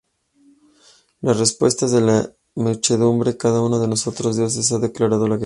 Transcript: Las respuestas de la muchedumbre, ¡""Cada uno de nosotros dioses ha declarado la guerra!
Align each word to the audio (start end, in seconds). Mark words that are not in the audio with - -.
Las 1.19 1.37
respuestas 1.37 1.91
de 1.91 2.01
la 2.01 2.33
muchedumbre, 2.55 3.37
¡""Cada 3.37 3.61
uno 3.61 3.79
de 3.79 3.87
nosotros 3.87 4.35
dioses 4.35 4.71
ha 4.71 4.79
declarado 4.79 5.27
la 5.27 5.35
guerra! 5.37 5.39